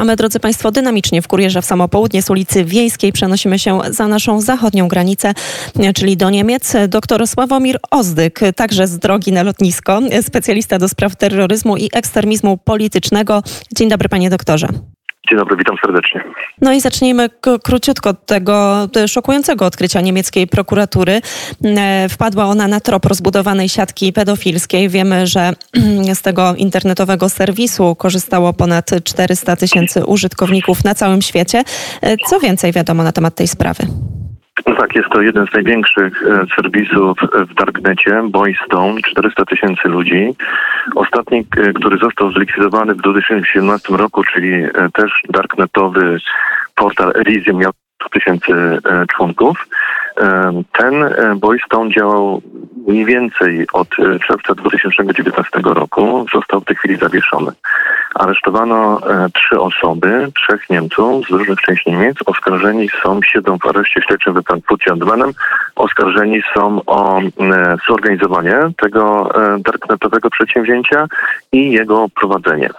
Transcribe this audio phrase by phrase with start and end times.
[0.00, 3.80] A my, drodzy Państwo, dynamicznie w kurierze w samo południe z ulicy Wiejskiej przenosimy się
[3.90, 5.34] za naszą zachodnią granicę,
[5.94, 6.72] czyli do Niemiec.
[6.88, 13.42] Doktor Sławomir Ozdyk, także z drogi na lotnisko, specjalista do spraw terroryzmu i ekstremizmu politycznego.
[13.76, 14.68] Dzień dobry, panie doktorze.
[15.30, 16.24] Dzień dobry, witam serdecznie.
[16.60, 17.28] No i zacznijmy
[17.64, 21.20] króciutko od tego szokującego odkrycia niemieckiej prokuratury.
[21.64, 24.88] E, wpadła ona na trop rozbudowanej siatki pedofilskiej.
[24.88, 25.52] Wiemy, że
[26.14, 31.62] z tego internetowego serwisu korzystało ponad 400 tysięcy użytkowników na całym świecie.
[32.02, 33.86] E, co więcej wiadomo na temat tej sprawy?
[34.66, 40.34] No tak, jest to jeden z największych e, serwisów w Darknecie, Boystone, 400 tysięcy ludzi.
[40.94, 46.18] Ostatni, e, który został zlikwidowany w 2017 roku, czyli e, też darknetowy
[46.74, 47.72] portal Elysium miał
[48.12, 48.52] tysięcy
[49.16, 49.68] członków.
[50.72, 50.94] Ten
[51.36, 52.42] Boystone działał
[52.86, 53.88] mniej więcej od
[54.26, 56.26] czerwca 2019 roku.
[56.34, 57.52] Został w tej chwili zawieszony.
[58.14, 62.16] Aresztowano e, trzy osoby, trzech Niemców z różnych części Niemiec.
[62.26, 65.32] Oskarżeni są, siedzą w areszcie śledczym we Frankfurcie Antwerpenem.
[65.76, 71.06] Oskarżeni są o e, zorganizowanie tego e, darknetowego przedsięwzięcia
[71.52, 72.70] i jego prowadzenie.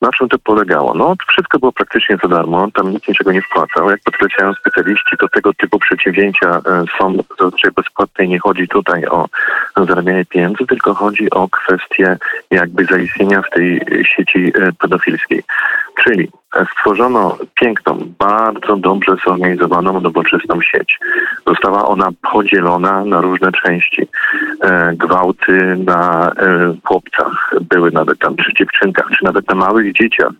[0.00, 0.94] Na czym to polegało?
[0.94, 3.90] No, wszystko było praktycznie za darmo, tam nikt niczego nie wpłacał.
[3.90, 6.60] Jak podkreślają specjaliści, to tego typu przedsięwzięcia
[6.98, 9.28] są zazwyczaj bezpłatne i nie chodzi tutaj o
[9.76, 12.16] zarabianie pieniędzy, tylko chodzi o kwestię
[12.50, 13.80] jakby zaistnienia w tej
[14.16, 15.42] sieci e, pedofilskiej.
[16.04, 16.28] Czyli
[16.72, 20.98] stworzono piękną, bardzo dobrze zorganizowaną, nowoczesną sieć.
[21.46, 24.08] Została ona podzielona na różne części.
[24.62, 30.30] E, gwałty na e, chłopcach były nawet tam, czy dziewczynkach, czy nawet na małych dzieciach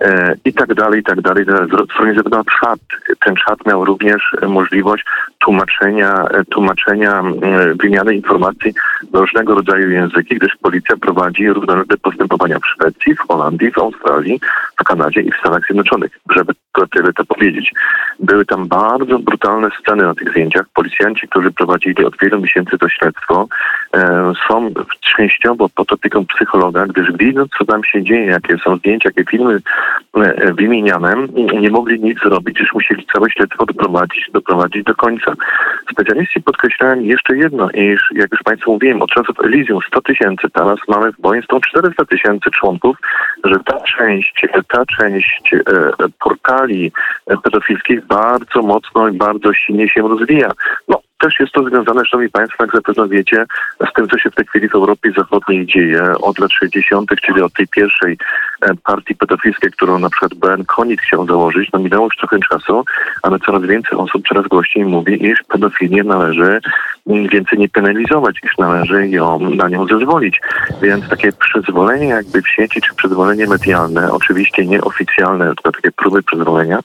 [0.00, 1.44] e, i tak dalej, i tak dalej.
[1.70, 2.80] Zorganizowano czat.
[3.24, 5.04] Ten czat miał również możliwość
[5.38, 8.74] tłumaczenia, e, tłumaczenia e, wymiany informacji
[9.12, 14.40] różnego rodzaju języki, gdyż policja prowadzi różnorodne postępowania w Szwecji, w Holandii, w Australii,
[14.80, 17.72] w Kanadzie i w Stanach Zjednoczonych, żeby to tyle to powiedzieć.
[18.20, 20.66] Były tam bardzo brutalne sceny na tych zdjęciach.
[20.74, 23.48] Policjanci, którzy prowadzili od wielu miesięcy to śledztwo,
[23.94, 24.70] e, są
[25.16, 29.60] częściowo pod opieką psychologa, gdyż widząc, co tam się dzieje, jakie są zdjęcia, jakie filmy
[30.16, 31.14] e, wymieniane,
[31.60, 35.32] nie mogli nic zrobić, gdyż musieli całe śledztwo doprowadzić, doprowadzić do końca.
[35.92, 40.78] Specjaliści podkreślają jeszcze jedno, iż jak już Państwu mówiłem, od czasów Elysium 100 tysięcy, teraz
[40.88, 42.96] mamy w Boeing 400 tysięcy członków,
[43.44, 45.60] że ta część, ta część e,
[46.20, 46.92] portali
[47.42, 50.50] pedofilskich bardzo mocno i bardzo silnie się rozwija.
[50.88, 53.44] No, też jest to związane, szanowni państwo, jak zapewne wiecie,
[53.90, 57.42] z tym, co się w tej chwili w Europie Zachodniej dzieje od lat 60., czyli
[57.42, 58.18] od tej pierwszej
[58.62, 61.72] e, partii pedofilskiej, którą na przykład Ben Konik chciał założyć.
[61.72, 62.84] No minęło już trochę czasu,
[63.22, 66.60] ale coraz więcej osób coraz głośniej mówi, iż pedofilię należy
[67.08, 70.40] więcej nie penalizować, iż należy ją, na nią zezwolić.
[70.82, 76.80] Więc takie przyzwolenie jakby w sieci, czy przyzwolenie medialne, oczywiście nieoficjalne, tylko takie próby przyzwolenia,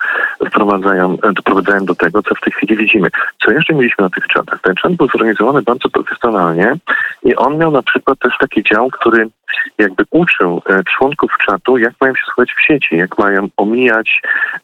[0.48, 3.10] wprowadzają, doprowadzają do tego, co w tej chwili widzimy.
[3.46, 4.62] Co jeszcze mieliśmy na tych czatach?
[4.62, 6.76] Ten czat był zorganizowany bardzo profesjonalnie
[7.24, 9.30] i on miał na przykład też taki dział, który
[9.78, 14.22] jakby uczył e, członków czatu, jak mają się słuchać w sieci, jak mają omijać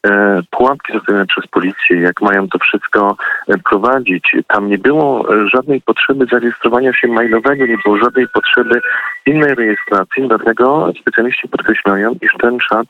[0.08, 4.36] e, pułapki zostawione przez policję, jak mają to wszystko e, prowadzić.
[4.48, 8.82] Tam nie było żadnej potrzeby zarejestrowania się mailowego, nie było żadnej potrzeby
[9.26, 12.88] innej rejestracji, dlatego specjaliści podkreślają, iż ten czat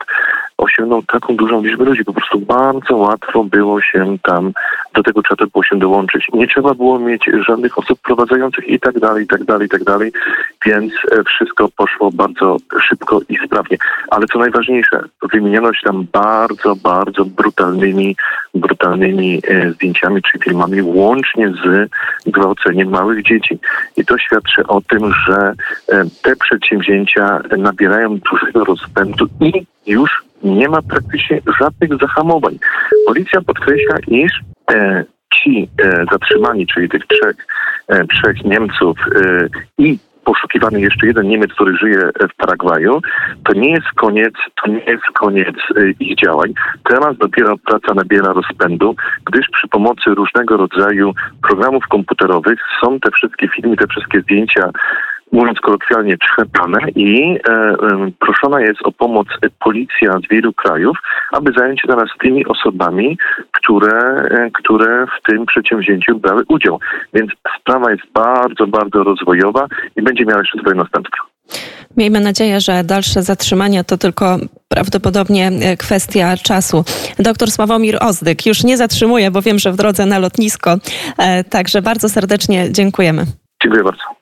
[0.59, 2.06] osiągnął taką dużą liczbę ludzi.
[2.06, 4.52] Po prostu bardzo łatwo było się tam
[4.94, 6.28] do tego czatu było się dołączyć.
[6.34, 9.84] Nie trzeba było mieć żadnych osób prowadzących i tak dalej, i tak dalej, i tak
[9.84, 10.12] dalej,
[10.66, 10.94] więc
[11.25, 13.78] wszystko poszło poszło bardzo szybko i sprawnie.
[14.09, 15.03] Ale co najważniejsze,
[15.34, 18.16] wymieniono się tam bardzo, bardzo brutalnymi,
[18.53, 21.90] brutalnymi e, zdjęciami czy filmami, łącznie z
[22.25, 23.59] gwałceniem małych dzieci.
[23.98, 25.53] I to świadczy o tym, że
[25.88, 32.60] e, te przedsięwzięcia nabierają dużego rozpędu i już nie ma praktycznie żadnych zahamowań.
[33.08, 34.32] Policja podkreśla, iż
[34.72, 37.36] e, ci e, zatrzymani, czyli tych trzech,
[37.88, 39.48] e, trzech Niemców e,
[39.78, 40.00] i
[40.30, 43.02] poszukiwany jeszcze jeden Niemiec, który żyje w Paragwaju,
[43.44, 44.34] to nie jest koniec,
[44.64, 46.54] to nie jest koniec y, ich działań.
[46.84, 51.13] Teraz dopiero praca nabiera rozpędu, gdyż przy pomocy różnego rodzaju
[51.48, 54.69] programów komputerowych są te wszystkie filmy, te wszystkie zdjęcia
[55.31, 57.76] mówiąc kolokwialnie, trzepane i e, e,
[58.20, 59.28] proszona jest o pomoc
[59.60, 60.98] policja z wielu krajów,
[61.31, 63.18] aby zająć się teraz tymi osobami,
[63.52, 64.00] które,
[64.31, 66.80] e, które w tym przedsięwzięciu brały udział.
[67.14, 71.24] Więc sprawa jest bardzo, bardzo rozwojowa i będzie miała jeszcze swoje następstwa.
[71.98, 74.38] Miejmy nadzieję, że dalsze zatrzymania to tylko
[74.68, 76.84] prawdopodobnie e, kwestia czasu.
[77.20, 80.75] Doktor Sławomir Ozdyk już nie zatrzymuje, bo wiem, że w drodze na lotnisko.
[81.18, 83.25] E, także bardzo serdecznie dziękujemy.
[83.64, 84.10] Dziękuję bardzo.